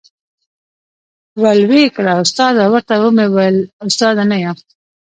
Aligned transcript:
ول 1.41 1.59
وې 1.69 1.83
کړه، 1.95 2.13
استاده، 2.23 2.63
ورته 2.71 2.93
ومي 3.01 3.27
ویل 3.33 3.57
استاد 3.87 4.15
نه 4.31 4.37
یم، 4.43 4.57